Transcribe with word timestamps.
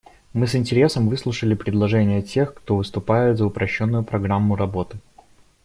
Мы 0.33 0.47
с 0.47 0.55
интересом 0.55 1.09
выслушали 1.09 1.53
предложения 1.53 2.23
тех, 2.23 2.55
кто 2.55 2.75
выступает 2.77 3.37
за 3.37 3.45
упрощенную 3.45 4.03
программу 4.03 4.55
работы. 4.55 4.97